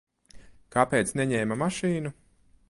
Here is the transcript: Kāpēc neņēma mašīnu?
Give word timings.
Kāpēc 0.75 1.13
neņēma 1.21 1.59
mašīnu? 1.65 2.15